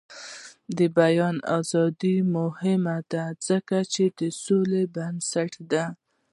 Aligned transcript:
د 0.77 0.79
بیان 0.97 1.35
ازادي 1.57 2.15
مهمه 2.35 2.97
ده 3.11 3.25
ځکه 3.47 3.77
چې 3.93 4.03
د 4.19 4.19
سولې 4.43 4.83
بنسټ 4.95 5.51
دی. 5.71 5.83